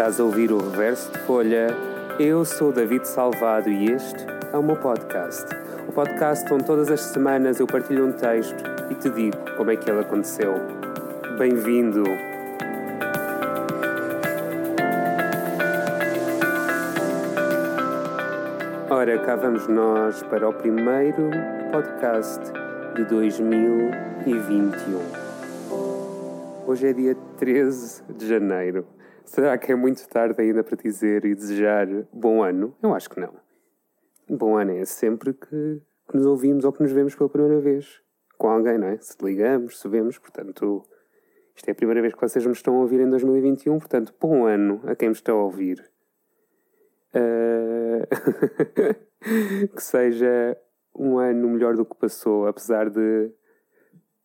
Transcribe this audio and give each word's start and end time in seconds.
Estás 0.00 0.18
a 0.18 0.24
ouvir 0.24 0.50
o 0.50 0.56
Reverso 0.56 1.12
de 1.12 1.18
Folha. 1.26 1.66
Eu 2.18 2.42
sou 2.42 2.72
David 2.72 3.06
Salvado 3.06 3.68
e 3.68 3.92
este 3.92 4.24
é 4.50 4.56
o 4.56 4.62
meu 4.62 4.76
podcast. 4.76 5.44
O 5.86 5.92
podcast 5.92 6.50
onde 6.50 6.64
todas 6.64 6.90
as 6.90 7.02
semanas 7.02 7.60
eu 7.60 7.66
partilho 7.66 8.06
um 8.06 8.12
texto 8.12 8.64
e 8.90 8.94
te 8.94 9.10
digo 9.10 9.36
como 9.58 9.70
é 9.70 9.76
que 9.76 9.90
ele 9.90 10.00
aconteceu. 10.00 10.54
Bem-vindo! 11.38 12.04
Ora, 18.88 19.18
cá 19.18 19.36
vamos 19.36 19.68
nós 19.68 20.22
para 20.22 20.48
o 20.48 20.54
primeiro 20.54 21.28
podcast 21.70 22.40
de 22.96 23.04
2021. 23.04 24.98
Hoje 26.66 26.88
é 26.88 26.92
dia 26.94 27.14
13 27.36 28.02
de 28.08 28.26
janeiro. 28.26 28.86
Será 29.30 29.56
que 29.56 29.70
é 29.70 29.76
muito 29.76 30.08
tarde 30.08 30.42
ainda 30.42 30.64
para 30.64 30.76
dizer 30.76 31.24
e 31.24 31.36
desejar 31.36 31.86
bom 32.12 32.42
ano? 32.42 32.76
Eu 32.82 32.92
acho 32.92 33.08
que 33.08 33.20
não. 33.20 33.32
Bom 34.28 34.56
ano 34.56 34.72
é 34.72 34.84
sempre 34.84 35.32
que, 35.32 35.80
que 36.08 36.16
nos 36.16 36.26
ouvimos 36.26 36.64
ou 36.64 36.72
que 36.72 36.82
nos 36.82 36.90
vemos 36.90 37.14
pela 37.14 37.30
primeira 37.30 37.60
vez 37.60 38.02
com 38.36 38.48
alguém, 38.48 38.76
não 38.76 38.88
é? 38.88 38.98
Se 38.98 39.16
ligamos, 39.22 39.78
se 39.78 39.88
vemos, 39.88 40.18
portanto, 40.18 40.84
isto 41.54 41.68
é 41.68 41.70
a 41.70 41.74
primeira 41.76 42.02
vez 42.02 42.12
que 42.12 42.20
vocês 42.20 42.44
me 42.44 42.50
estão 42.50 42.74
a 42.74 42.80
ouvir 42.80 42.98
em 42.98 43.08
2021, 43.08 43.78
portanto, 43.78 44.12
bom 44.20 44.46
ano 44.46 44.80
a 44.84 44.96
quem 44.96 45.10
me 45.10 45.14
está 45.14 45.30
a 45.30 45.36
ouvir. 45.36 45.78
Uh... 47.14 48.02
que 49.76 49.80
seja 49.80 50.58
um 50.92 51.20
ano 51.20 51.50
melhor 51.50 51.76
do 51.76 51.84
que 51.84 51.94
passou, 51.94 52.48
apesar 52.48 52.90
de, 52.90 53.30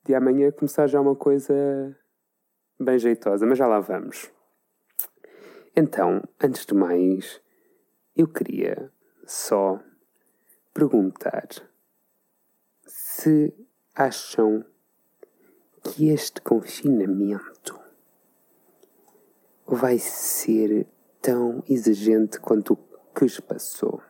de 0.03 0.15
amanhã 0.15 0.51
começar 0.51 0.87
já 0.87 0.99
uma 0.99 1.15
coisa 1.15 1.95
bem 2.79 2.97
jeitosa, 2.97 3.45
mas 3.45 3.59
já 3.59 3.67
lá 3.67 3.79
vamos. 3.79 4.33
Então, 5.77 6.23
antes 6.41 6.65
de 6.65 6.73
mais, 6.73 7.41
eu 8.15 8.29
queria 8.29 8.89
só 9.25 9.77
perguntar 10.73 11.49
se 12.85 13.53
acham 13.93 14.63
que 15.83 16.07
este 16.07 16.39
confinamento 16.39 17.77
vai 19.67 19.99
ser 19.99 20.87
tão 21.21 21.61
exigente 21.67 22.39
quanto 22.39 22.73
o 22.73 22.77
que 23.13 23.27
se 23.27 23.41
passou. 23.41 24.01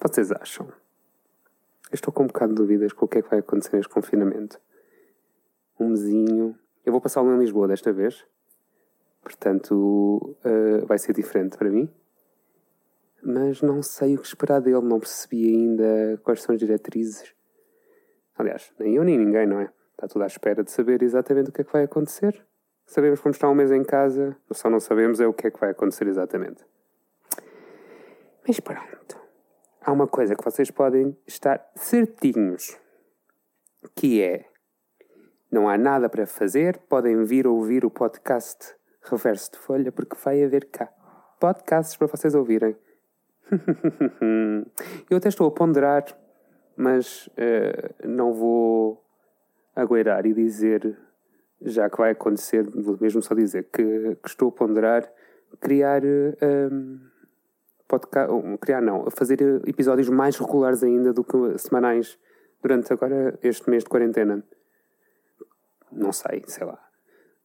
Vocês 0.00 0.32
acham? 0.32 0.68
Eu 0.68 1.94
estou 1.94 2.10
com 2.10 2.22
um 2.22 2.28
bocado 2.28 2.54
de 2.54 2.56
dúvidas 2.62 2.94
com 2.94 3.04
o 3.04 3.08
que 3.08 3.18
é 3.18 3.22
que 3.22 3.28
vai 3.28 3.40
acontecer 3.40 3.76
neste 3.76 3.92
confinamento. 3.92 4.58
Um 5.78 5.90
mesinho. 5.90 6.58
Eu 6.86 6.92
vou 6.92 7.02
passá-lo 7.02 7.34
em 7.34 7.38
Lisboa 7.38 7.68
desta 7.68 7.92
vez. 7.92 8.24
Portanto, 9.26 10.38
uh, 10.44 10.86
vai 10.86 10.98
ser 10.98 11.12
diferente 11.12 11.58
para 11.58 11.68
mim. 11.68 11.92
Mas 13.20 13.60
não 13.60 13.82
sei 13.82 14.14
o 14.14 14.20
que 14.20 14.26
esperar 14.28 14.60
dele. 14.60 14.82
Não 14.82 15.00
percebi 15.00 15.48
ainda 15.48 16.16
quais 16.22 16.42
são 16.42 16.54
as 16.54 16.60
diretrizes. 16.60 17.34
Aliás, 18.38 18.72
nem 18.78 18.94
eu 18.94 19.02
nem 19.02 19.18
ninguém, 19.18 19.44
não 19.44 19.58
é? 19.58 19.68
Está 19.90 20.06
tudo 20.06 20.22
à 20.22 20.26
espera 20.28 20.62
de 20.62 20.70
saber 20.70 21.02
exatamente 21.02 21.50
o 21.50 21.52
que 21.52 21.62
é 21.62 21.64
que 21.64 21.72
vai 21.72 21.82
acontecer. 21.82 22.40
Sabemos 22.86 23.18
que 23.18 23.24
vamos 23.24 23.36
estar 23.36 23.50
um 23.50 23.54
mês 23.54 23.72
em 23.72 23.82
casa, 23.82 24.36
só 24.52 24.70
não 24.70 24.78
sabemos 24.78 25.18
é 25.20 25.26
o 25.26 25.32
que 25.32 25.48
é 25.48 25.50
que 25.50 25.58
vai 25.58 25.70
acontecer 25.70 26.06
exatamente. 26.06 26.64
Mas 28.46 28.60
pronto. 28.60 29.20
Há 29.80 29.90
uma 29.90 30.06
coisa 30.06 30.36
que 30.36 30.44
vocês 30.44 30.70
podem 30.70 31.16
estar 31.26 31.68
certinhos, 31.74 32.78
que 33.92 34.22
é 34.22 34.44
não 35.50 35.68
há 35.68 35.76
nada 35.76 36.08
para 36.08 36.28
fazer, 36.28 36.78
podem 36.88 37.24
vir 37.24 37.44
ouvir 37.48 37.84
o 37.84 37.90
podcast 37.90 38.76
Reverso 39.10 39.52
de 39.52 39.58
Folha, 39.58 39.92
porque 39.92 40.16
vai 40.22 40.42
haver 40.42 40.66
cá 40.66 40.92
podcasts 41.38 41.96
para 41.96 42.06
vocês 42.06 42.34
ouvirem. 42.34 42.76
Eu 45.10 45.18
até 45.18 45.28
estou 45.28 45.46
a 45.46 45.50
ponderar, 45.50 46.04
mas 46.76 47.26
uh, 47.28 48.08
não 48.08 48.32
vou 48.32 49.04
agueirar 49.74 50.26
e 50.26 50.32
dizer, 50.32 50.98
já 51.60 51.88
que 51.88 51.98
vai 51.98 52.10
acontecer, 52.10 52.68
vou 52.70 52.98
mesmo 53.00 53.22
só 53.22 53.34
dizer 53.34 53.64
que, 53.72 54.16
que 54.16 54.28
estou 54.28 54.48
a 54.48 54.52
ponderar 54.52 55.10
criar. 55.60 56.02
Uh, 56.04 57.16
podcast, 57.88 58.28
criar 58.60 58.80
não, 58.82 59.08
fazer 59.10 59.40
episódios 59.66 60.08
mais 60.08 60.36
regulares 60.36 60.82
ainda 60.82 61.12
do 61.12 61.22
que 61.22 61.58
semanais 61.58 62.18
durante 62.60 62.92
agora 62.92 63.38
este 63.42 63.70
mês 63.70 63.84
de 63.84 63.88
quarentena. 63.88 64.42
Não 65.92 66.12
sei, 66.12 66.42
sei 66.46 66.66
lá. 66.66 66.85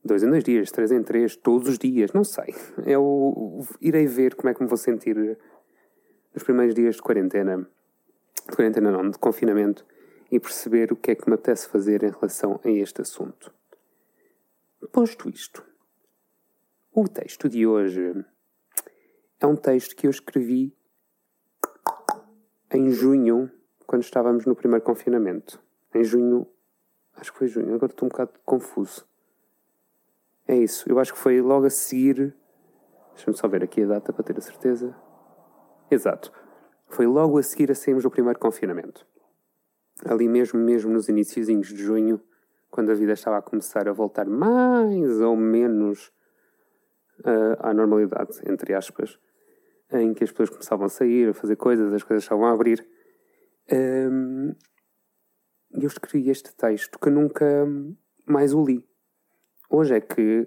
Dois 0.03 0.23
em 0.23 0.29
dois 0.29 0.43
dias, 0.43 0.71
três 0.71 0.91
em 0.91 1.03
três, 1.03 1.35
todos 1.35 1.67
os 1.67 1.77
dias, 1.77 2.11
não 2.11 2.23
sei. 2.23 2.55
Eu 2.85 3.65
irei 3.79 4.07
ver 4.07 4.35
como 4.35 4.49
é 4.49 4.53
que 4.53 4.61
me 4.61 4.67
vou 4.67 4.77
sentir 4.77 5.15
nos 6.33 6.43
primeiros 6.43 6.73
dias 6.73 6.95
de 6.95 7.01
quarentena. 7.01 7.69
De 8.49 8.55
quarentena 8.55 8.91
não, 8.91 9.09
de 9.09 9.17
confinamento. 9.19 9.85
E 10.31 10.39
perceber 10.39 10.91
o 10.91 10.95
que 10.95 11.11
é 11.11 11.15
que 11.15 11.29
me 11.29 11.35
apetece 11.35 11.67
fazer 11.67 12.03
em 12.03 12.09
relação 12.09 12.59
a 12.63 12.69
este 12.69 13.01
assunto. 13.01 13.53
Posto 14.91 15.29
isto, 15.29 15.63
o 16.93 17.07
texto 17.07 17.47
de 17.47 17.67
hoje 17.67 18.25
é 19.39 19.45
um 19.45 19.55
texto 19.55 19.95
que 19.95 20.07
eu 20.07 20.11
escrevi 20.11 20.75
em 22.71 22.89
junho, 22.89 23.51
quando 23.85 24.03
estávamos 24.03 24.45
no 24.45 24.55
primeiro 24.55 24.83
confinamento. 24.83 25.61
Em 25.93 26.03
junho, 26.03 26.47
acho 27.15 27.31
que 27.31 27.37
foi 27.37 27.47
junho, 27.47 27.73
agora 27.73 27.91
estou 27.91 28.07
um 28.07 28.09
bocado 28.09 28.33
confuso. 28.43 29.07
É 30.47 30.55
isso, 30.55 30.89
eu 30.89 30.99
acho 30.99 31.13
que 31.13 31.19
foi 31.19 31.41
logo 31.41 31.65
a 31.65 31.69
seguir. 31.69 32.35
Deixa-me 33.13 33.37
só 33.37 33.47
ver 33.47 33.63
aqui 33.63 33.83
a 33.83 33.87
data 33.87 34.11
para 34.11 34.23
ter 34.23 34.37
a 34.37 34.41
certeza. 34.41 34.95
Exato. 35.89 36.31
Foi 36.87 37.05
logo 37.05 37.37
a 37.37 37.43
seguir 37.43 37.71
a 37.71 37.75
sairmos 37.75 38.03
do 38.03 38.11
primeiro 38.11 38.39
confinamento. 38.39 39.05
Ali 40.05 40.27
mesmo, 40.27 40.59
mesmo 40.59 40.91
nos 40.91 41.07
iníciozinhos 41.07 41.67
de 41.67 41.83
junho, 41.83 42.21
quando 42.69 42.91
a 42.91 42.95
vida 42.95 43.13
estava 43.13 43.37
a 43.37 43.41
começar 43.41 43.87
a 43.87 43.93
voltar 43.93 44.25
mais 44.25 45.21
ou 45.21 45.35
menos 45.35 46.11
uh, 47.19 47.57
à 47.59 47.73
normalidade, 47.73 48.41
entre 48.45 48.73
aspas 48.73 49.19
em 49.99 50.13
que 50.13 50.23
as 50.23 50.31
pessoas 50.31 50.49
começavam 50.49 50.85
a 50.85 50.89
sair, 50.89 51.29
a 51.29 51.33
fazer 51.33 51.55
coisas, 51.55 51.93
as 51.93 52.03
coisas 52.03 52.23
estavam 52.23 52.45
a 52.45 52.53
abrir. 52.53 52.85
Um, 53.71 54.53
eu 55.73 55.87
escrevi 55.87 56.29
este 56.29 56.55
texto 56.55 56.97
que 56.99 57.09
nunca 57.09 57.67
mais 58.25 58.53
o 58.53 58.63
li. 58.63 58.83
Hoje 59.73 59.95
é 59.95 60.01
que 60.01 60.45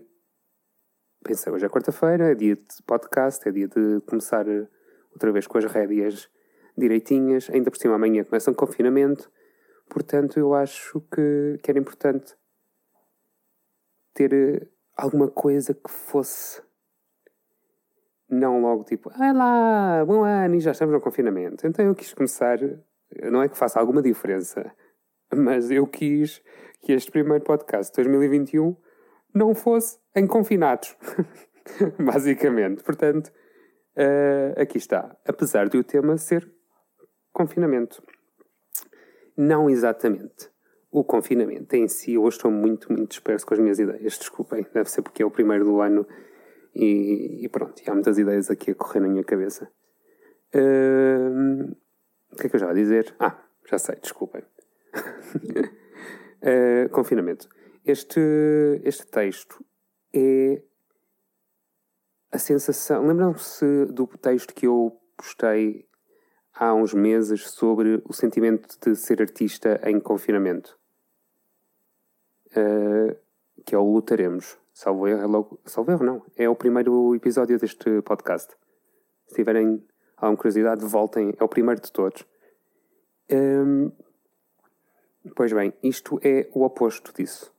pensei, 1.24 1.50
hoje 1.50 1.64
é 1.64 1.68
quarta-feira, 1.70 2.32
é 2.32 2.34
dia 2.34 2.56
de 2.56 2.82
podcast, 2.86 3.48
é 3.48 3.50
dia 3.50 3.66
de 3.66 4.02
começar 4.02 4.44
outra 5.12 5.32
vez 5.32 5.46
com 5.46 5.56
as 5.56 5.64
rédeas 5.64 6.28
direitinhas, 6.76 7.48
ainda 7.48 7.70
por 7.70 7.78
cima 7.78 7.94
amanhã 7.94 8.22
começa 8.22 8.50
um 8.50 8.54
confinamento, 8.54 9.32
portanto 9.88 10.38
eu 10.38 10.52
acho 10.52 11.00
que, 11.10 11.58
que 11.62 11.70
era 11.70 11.78
importante 11.78 12.36
ter 14.12 14.70
alguma 14.94 15.30
coisa 15.30 15.72
que 15.72 15.90
fosse 15.90 16.62
não 18.28 18.60
logo 18.60 18.84
tipo, 18.84 19.10
ah 19.14 19.32
lá, 19.32 20.04
bom 20.04 20.22
ano 20.22 20.56
e 20.56 20.60
já 20.60 20.72
estamos 20.72 20.92
no 20.92 21.00
confinamento. 21.00 21.66
Então 21.66 21.82
eu 21.82 21.94
quis 21.94 22.12
começar, 22.12 22.58
não 23.32 23.42
é 23.42 23.48
que 23.48 23.56
faça 23.56 23.80
alguma 23.80 24.02
diferença, 24.02 24.70
mas 25.34 25.70
eu 25.70 25.86
quis 25.86 26.42
que 26.82 26.92
este 26.92 27.10
primeiro 27.10 27.42
podcast 27.42 27.90
de 27.90 28.06
2021 28.06 28.83
não 29.34 29.54
fosse 29.54 29.98
em 30.14 30.26
confinados, 30.26 30.96
basicamente. 31.98 32.82
Portanto, 32.82 33.32
uh, 33.96 34.60
aqui 34.60 34.78
está. 34.78 35.16
Apesar 35.26 35.68
de 35.68 35.76
o 35.76 35.84
tema 35.84 36.16
ser 36.16 36.48
confinamento. 37.32 38.02
Não 39.36 39.68
exatamente 39.68 40.48
o 40.90 41.02
confinamento 41.02 41.74
em 41.74 41.88
si. 41.88 42.16
Hoje 42.16 42.36
estou 42.36 42.50
muito, 42.50 42.92
muito 42.92 43.08
disperso 43.08 43.44
com 43.44 43.54
as 43.54 43.60
minhas 43.60 43.80
ideias. 43.80 44.16
Desculpem, 44.16 44.64
deve 44.72 44.88
ser 44.88 45.02
porque 45.02 45.22
é 45.22 45.26
o 45.26 45.30
primeiro 45.30 45.64
do 45.64 45.80
ano 45.80 46.06
e, 46.72 47.44
e, 47.44 47.48
pronto, 47.48 47.82
e 47.84 47.90
há 47.90 47.94
muitas 47.94 48.16
ideias 48.18 48.48
aqui 48.50 48.70
a 48.70 48.74
correr 48.74 49.00
na 49.00 49.08
minha 49.08 49.24
cabeça. 49.24 49.68
Uh, 50.54 51.76
o 52.32 52.36
que 52.36 52.46
é 52.46 52.48
que 52.48 52.54
eu 52.54 52.60
já 52.60 52.66
vou 52.66 52.74
dizer? 52.74 53.12
Ah, 53.18 53.42
já 53.68 53.78
sei, 53.78 53.96
desculpem. 53.96 54.42
uh, 56.44 56.88
confinamento. 56.94 57.48
Este, 57.84 58.80
este 58.82 59.06
texto 59.06 59.62
é 60.12 60.62
a 62.32 62.38
sensação. 62.38 63.06
Lembram-se 63.06 63.84
do 63.86 64.06
texto 64.06 64.54
que 64.54 64.66
eu 64.66 64.98
postei 65.16 65.86
há 66.54 66.72
uns 66.72 66.94
meses 66.94 67.50
sobre 67.50 68.02
o 68.06 68.12
sentimento 68.12 68.78
de 68.80 68.96
ser 68.96 69.20
artista 69.20 69.80
em 69.84 70.00
confinamento? 70.00 70.78
Uh, 72.56 73.14
que 73.66 73.74
é 73.74 73.78
o 73.78 73.84
Lutaremos. 73.84 74.58
Salvo 74.72 75.06
erro, 75.06 75.20
é 75.20 75.26
logo. 75.26 75.60
Salvo 75.66 75.92
erro, 75.92 76.04
não. 76.04 76.22
É 76.36 76.48
o 76.48 76.56
primeiro 76.56 77.14
episódio 77.14 77.58
deste 77.58 78.00
podcast. 78.02 78.52
Se 79.28 79.34
tiverem 79.34 79.86
alguma 80.16 80.36
curiosidade, 80.36 80.84
voltem. 80.86 81.34
É 81.38 81.44
o 81.44 81.48
primeiro 81.48 81.80
de 81.80 81.92
todos. 81.92 82.24
Hum, 83.30 83.92
pois 85.36 85.52
bem, 85.52 85.72
isto 85.82 86.18
é 86.22 86.48
o 86.52 86.64
oposto 86.64 87.12
disso. 87.12 87.53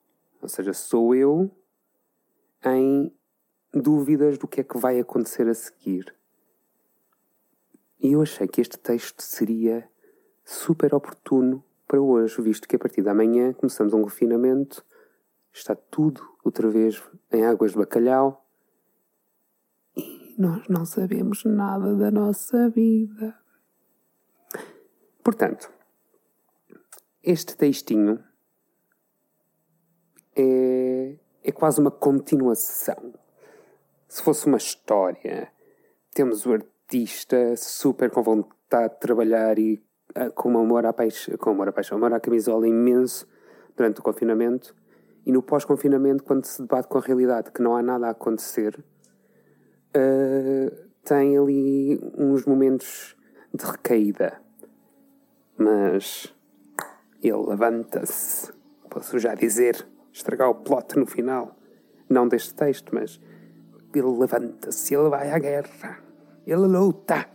Ou 0.46 0.50
seja, 0.50 0.74
sou 0.74 1.16
eu 1.16 1.50
em 2.64 3.12
dúvidas 3.74 4.38
do 4.38 4.48
que 4.48 4.62
é 4.62 4.64
que 4.64 4.78
vai 4.78 5.00
acontecer 5.00 5.48
a 5.48 5.56
seguir. 5.56 6.16
E 8.00 8.12
eu 8.12 8.22
achei 8.22 8.48
que 8.48 8.62
este 8.62 8.78
texto 8.78 9.22
seria 9.22 9.90
super 10.44 10.94
oportuno 10.94 11.66
para 11.88 12.00
hoje, 12.00 12.40
visto 12.44 12.68
que 12.68 12.76
a 12.76 12.80
partir 12.80 13.02
da 13.02 13.12
manhã 13.12 13.54
começamos 13.54 13.92
um 13.96 14.04
confinamento, 14.04 14.86
está 15.52 15.76
tudo 15.76 16.22
outra 16.44 16.70
vez 16.70 17.02
em 17.32 17.44
águas 17.44 17.72
de 17.72 17.80
bacalhau 17.80 18.46
e 19.98 20.36
nós 20.38 20.68
não 20.70 20.86
sabemos 20.86 21.44
nada 21.44 21.96
da 21.96 22.12
nossa 22.12 22.70
vida. 22.70 23.36
Portanto, 25.24 25.72
este 27.24 27.58
textinho 27.58 28.24
é, 30.36 31.16
é 31.44 31.52
quase 31.52 31.80
uma 31.80 31.92
continuação. 31.92 33.14
Se 34.08 34.22
fosse 34.22 34.46
uma 34.48 34.58
história, 34.58 35.52
temos 36.14 36.46
o 36.46 36.54
artista 36.54 37.56
super 37.58 38.10
com 38.10 38.22
vontade 38.22 38.94
de 38.94 39.00
trabalhar 39.00 39.58
e 39.58 39.84
uh, 40.18 40.32
com 40.34 40.58
amor 40.58 40.86
à 40.86 40.94
paixão, 40.94 41.38
com 41.38 41.50
amor 41.52 41.70
à 41.70 41.72
paixão, 41.72 41.98
amor 41.98 42.14
à 42.14 42.20
camisola 42.20 42.68
imenso 42.68 43.28
durante 43.76 44.00
o 44.00 44.04
confinamento 44.04 44.76
e 45.26 45.32
no 45.32 45.42
pós-confinamento, 45.42 46.24
quando 46.24 46.46
se 46.46 46.62
debate 46.62 46.88
com 46.88 47.00
a 47.00 47.02
realidade 47.02 47.52
que 47.52 47.62
não 47.62 47.76
há 47.76 47.82
nada 47.82 48.08
a 48.08 48.12
acontecer, 48.12 48.78
uh, 49.98 50.86
tem 51.04 51.36
ali 51.38 52.00
uns 52.16 52.46
momentos 52.46 53.16
de 53.52 53.66
recaída. 53.66 54.40
Mas 55.58 56.32
ele 57.24 57.38
levanta-se, 57.38 58.54
posso 58.90 59.18
já 59.18 59.34
dizer, 59.34 59.88
estragar 60.16 60.50
o 60.50 60.56
plot 60.56 60.98
no 60.98 61.06
final, 61.06 61.54
não 62.10 62.26
deste 62.28 62.54
texto, 62.54 62.96
mas 62.96 63.20
ele 63.94 64.18
levanta-se, 64.18 64.96
ele 64.96 65.10
vai 65.10 65.30
à 65.30 65.38
guerra, 65.38 66.00
ele 66.48 66.68
luta. 66.68 67.28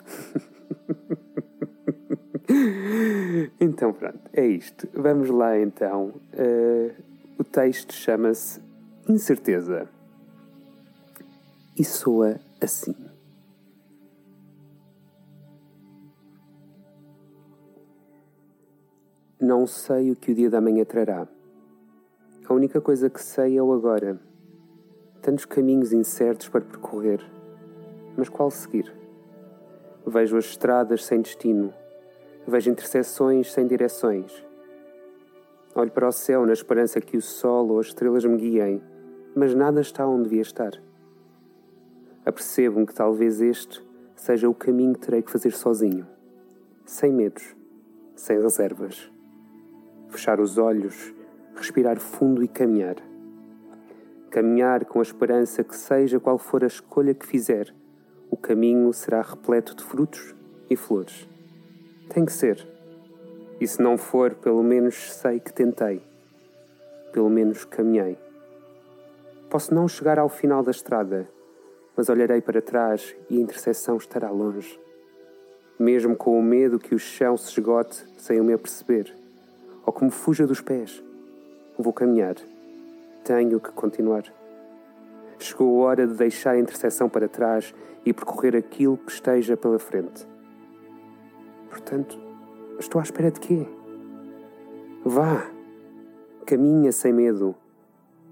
então 3.61 3.93
pronto, 3.93 4.31
é 4.33 4.47
isto. 4.47 4.89
Vamos 4.95 5.29
lá 5.29 5.59
então. 5.59 6.15
Uh, 6.33 6.91
o 7.39 7.45
texto 7.45 7.93
chama-se 7.93 8.63
Incerteza 9.09 9.87
e 11.79 11.85
soa 11.85 12.41
assim. 12.61 12.95
Não 19.39 19.67
sei 19.67 20.11
o 20.11 20.17
que 20.17 20.33
o 20.33 20.35
dia 20.35 20.51
da 20.51 20.61
manhã 20.61 20.85
trará. 20.85 21.27
A 22.51 22.53
única 22.53 22.81
coisa 22.81 23.09
que 23.09 23.23
sei 23.23 23.57
é 23.57 23.63
o 23.63 23.73
agora. 23.73 24.19
Tantos 25.23 25.45
caminhos 25.45 25.93
incertos 25.93 26.49
para 26.49 26.65
percorrer. 26.65 27.25
Mas 28.17 28.29
qual 28.29 28.51
seguir? 28.51 28.93
Vejo 30.05 30.37
as 30.37 30.47
estradas 30.47 31.05
sem 31.05 31.21
destino. 31.21 31.73
Vejo 32.49 32.69
interseções 32.69 33.53
sem 33.53 33.69
direções. 33.69 34.45
Olho 35.77 35.93
para 35.93 36.09
o 36.09 36.11
céu 36.11 36.45
na 36.45 36.53
esperança 36.53 37.01
que 37.01 37.17
o 37.17 37.23
sol 37.23 37.69
ou 37.69 37.79
as 37.79 37.87
estrelas 37.87 38.25
me 38.25 38.37
guiem, 38.37 38.83
mas 39.33 39.55
nada 39.55 39.81
está 39.81 40.05
onde 40.05 40.25
devia 40.25 40.43
estar. 40.43 40.73
Apercebo-me 42.27 42.85
que 42.85 42.95
talvez 42.95 43.41
este 43.41 43.81
seja 44.17 44.49
o 44.49 44.55
caminho 44.55 44.95
que 44.95 45.07
terei 45.07 45.23
que 45.23 45.31
fazer 45.31 45.53
sozinho, 45.53 46.05
sem 46.85 47.13
medos, 47.13 47.55
sem 48.17 48.43
reservas 48.43 49.09
fechar 50.11 50.41
os 50.41 50.59
olhos, 50.59 51.15
respirar 51.55 51.99
fundo 51.99 52.43
e 52.43 52.49
caminhar. 52.49 52.97
Caminhar 54.31 54.85
com 54.85 55.01
a 55.01 55.03
esperança 55.03 55.65
que, 55.65 55.77
seja 55.77 56.21
qual 56.21 56.39
for 56.39 56.63
a 56.63 56.67
escolha 56.67 57.15
que 57.15 57.27
fizer, 57.27 57.75
o 58.31 58.37
caminho 58.37 58.93
será 58.93 59.23
repleto 59.23 59.75
de 59.75 59.83
frutos 59.83 60.35
e 60.69 60.77
flores. 60.77 61.29
Tem 62.09 62.25
que 62.25 62.33
ser. 62.33 62.67
E 63.61 63.67
se 63.67 63.83
não 63.83 63.99
for, 63.99 64.35
pelo 64.35 64.63
menos 64.63 64.95
sei 65.15 65.41
que 65.41 65.53
tentei. 65.53 66.03
Pelo 67.13 67.29
menos 67.29 67.65
caminhei. 67.65 68.17
Posso 69.51 69.75
não 69.75 69.89
chegar 69.89 70.19
ao 70.19 70.29
final 70.29 70.63
da 70.63 70.71
estrada, 70.71 71.29
mas 71.97 72.09
olharei 72.09 72.41
para 72.41 72.63
trás 72.63 73.17
e 73.29 73.37
a 73.37 73.41
interseção 73.41 73.97
estará 73.97 74.31
longe. 74.31 74.79
Mesmo 75.77 76.15
com 76.15 76.39
o 76.39 76.43
medo 76.43 76.79
que 76.79 76.95
o 76.95 76.99
chão 76.99 77.37
se 77.37 77.51
esgote 77.51 78.07
sem 78.17 78.37
eu 78.37 78.45
me 78.45 78.53
aperceber 78.53 79.13
ou 79.85 79.93
que 79.93 80.05
me 80.05 80.11
fuja 80.11 80.47
dos 80.47 80.61
pés. 80.61 81.03
Vou 81.81 81.95
caminhar. 81.95 82.35
Tenho 83.25 83.59
que 83.59 83.73
continuar. 83.73 84.25
Chegou 85.39 85.81
a 85.81 85.87
hora 85.87 86.07
de 86.07 86.13
deixar 86.13 86.51
a 86.51 86.59
interseção 86.59 87.09
para 87.09 87.27
trás 87.27 87.75
e 88.05 88.13
percorrer 88.13 88.55
aquilo 88.55 88.99
que 88.99 89.11
esteja 89.11 89.57
pela 89.57 89.79
frente. 89.79 90.29
Portanto, 91.71 92.21
estou 92.79 93.01
à 93.01 93.03
espera 93.03 93.31
de 93.31 93.41
quê? 93.41 93.67
Vá! 95.03 95.51
Caminha 96.45 96.93
sem 96.93 97.15
medo. 97.15 97.55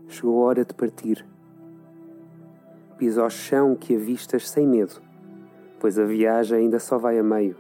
Chegou 0.09 0.43
a 0.43 0.47
hora 0.49 0.65
de 0.67 0.75
partir. 0.75 1.25
Pisa 2.99 3.23
ao 3.23 3.31
chão 3.31 3.75
que 3.75 3.97
avistas 3.97 4.47
sem 4.47 4.67
medo, 4.67 5.01
pois 5.81 5.99
a 5.99 6.05
viagem 6.05 6.59
ainda 6.59 6.79
só 6.79 6.99
vai 6.99 7.19
a 7.19 7.23
meio. 7.23 7.57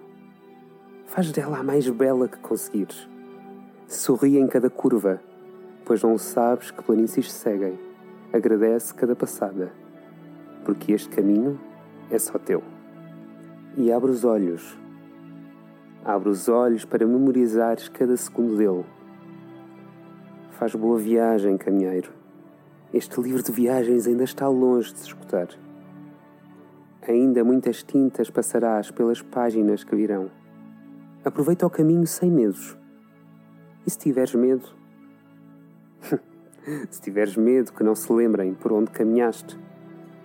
Faz 1.06 1.32
dela 1.32 1.60
a 1.60 1.62
mais 1.62 1.88
bela 1.88 2.28
que 2.28 2.38
conseguires. 2.40 3.08
Sorri 3.86 4.36
em 4.36 4.46
cada 4.46 4.68
curva, 4.68 5.22
pois 5.88 6.02
não 6.02 6.18
sabes 6.18 6.70
que 6.70 6.82
planícies 6.82 7.32
seguem. 7.32 7.78
Agradece 8.30 8.92
cada 8.92 9.16
passada, 9.16 9.72
porque 10.62 10.92
este 10.92 11.08
caminho 11.08 11.58
é 12.10 12.18
só 12.18 12.38
teu. 12.38 12.62
E 13.74 13.90
abre 13.90 14.10
os 14.10 14.22
olhos. 14.22 14.78
Abre 16.04 16.28
os 16.28 16.46
olhos 16.46 16.84
para 16.84 17.06
memorizares 17.06 17.88
cada 17.88 18.14
segundo 18.18 18.54
dele. 18.58 18.84
Faz 20.50 20.74
boa 20.74 20.98
viagem, 20.98 21.56
caminheiro. 21.56 22.12
Este 22.92 23.18
livro 23.22 23.42
de 23.42 23.50
viagens 23.50 24.06
ainda 24.06 24.24
está 24.24 24.46
longe 24.46 24.92
de 24.92 24.98
se 24.98 25.06
escutar. 25.06 25.48
Ainda 27.08 27.42
muitas 27.42 27.82
tintas 27.82 28.28
passarás 28.28 28.90
pelas 28.90 29.22
páginas 29.22 29.84
que 29.84 29.96
virão. 29.96 30.30
Aproveita 31.24 31.66
o 31.66 31.70
caminho 31.70 32.06
sem 32.06 32.30
medos 32.30 32.76
e 33.86 33.90
se 33.90 33.98
tiveres 33.98 34.34
medo? 34.34 34.77
se 36.90 37.00
tiveres 37.00 37.36
medo 37.36 37.72
que 37.72 37.82
não 37.82 37.94
se 37.94 38.12
lembrem 38.12 38.52
por 38.54 38.72
onde 38.72 38.90
caminhaste, 38.90 39.58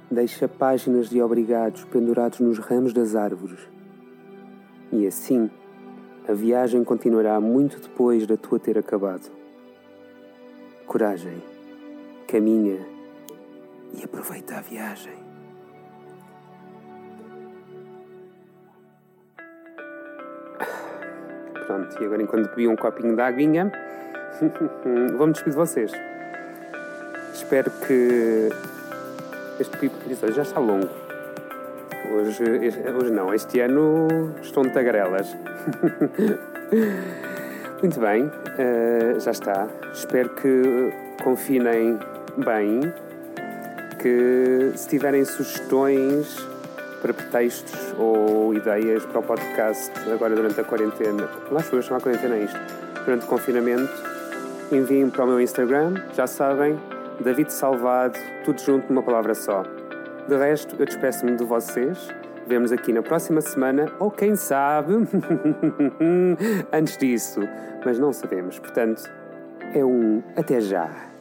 deixa 0.10 0.48
páginas 0.48 1.10
de 1.10 1.22
obrigados 1.22 1.84
pendurados 1.86 2.40
nos 2.40 2.60
ramos 2.60 2.94
das 2.94 3.16
árvores. 3.16 3.60
E 4.92 5.08
assim, 5.08 5.50
a 6.28 6.34
viagem 6.34 6.84
continuará 6.84 7.40
muito 7.42 7.80
depois 7.80 8.28
da 8.28 8.38
tua 8.38 8.60
ter 8.60 8.78
acabado. 8.78 9.32
Coragem, 10.86 11.42
caminha 12.28 12.86
e 13.94 14.04
aproveita 14.04 14.58
a 14.58 14.62
viagem. 14.62 15.14
Pronto, 21.66 22.02
e 22.02 22.06
agora 22.06 22.22
enquanto 22.22 22.50
bebi 22.50 22.68
um 22.68 22.76
copinho 22.76 23.16
de 23.16 23.22
aguinha, 23.22 23.72
vou-me 25.18 25.34
despedir 25.34 25.52
de 25.52 25.58
vocês. 25.58 25.92
Espero 27.34 27.72
que 27.86 28.50
este 29.60 29.78
pipo 29.78 29.96
já 30.32 30.42
está 30.42 30.60
longo. 30.60 30.90
Hoje, 32.12 32.44
hoje 32.44 33.12
não, 33.12 33.34
este 33.34 33.60
ano 33.60 34.36
estão 34.42 34.64
de 34.64 34.72
tagarelas. 34.72 35.28
Muito 37.82 38.00
bem, 38.00 38.26
uh, 38.26 39.20
já 39.20 39.32
está. 39.32 39.68
Espero 39.94 40.30
que 40.30 40.94
confinem 41.24 42.00
bem, 42.38 42.82
que 44.00 44.72
se 44.76 44.88
tiverem 44.88 45.26
sugestões 45.26 46.48
para 47.02 47.14
pretextos 47.14 47.94
ou 47.98 48.54
ideias 48.54 49.06
para 49.06 49.20
o 49.20 49.24
podcast 49.24 49.92
agora 50.12 50.36
durante 50.36 50.62
a 50.62 50.64
quarentena. 50.64 51.28
Lá 51.52 51.60
estou 51.60 51.80
a 51.80 51.82
chamar 51.82 51.98
a 51.98 52.02
quarentena 52.02 52.38
isto. 52.38 52.60
Durante 53.06 53.26
o 53.26 53.28
confinamento, 53.28 54.13
enviem 54.74 55.10
para 55.10 55.24
o 55.24 55.28
meu 55.28 55.40
Instagram, 55.40 55.96
já 56.14 56.28
sabem, 56.28 56.80
David 57.20 57.52
Salvado, 57.52 58.18
tudo 58.44 58.60
junto 58.60 58.92
numa 58.92 59.04
palavra 59.04 59.36
só. 59.36 59.64
De 60.28 60.36
resto, 60.36 60.76
eu 60.80 60.86
despeço-me 60.86 61.36
de 61.36 61.44
vocês. 61.44 62.10
Vemos 62.48 62.72
aqui 62.72 62.92
na 62.92 63.02
próxima 63.02 63.40
semana, 63.40 63.92
ou 64.00 64.12
quem 64.12 64.36
sabe, 64.36 64.94
antes 66.74 66.98
disso, 66.98 67.42
mas 67.86 67.98
não 68.00 68.12
sabemos. 68.12 68.60
Portanto, 68.60 69.04
é 69.74 69.84
um 69.84 70.22
até 70.36 70.60
já. 70.60 71.13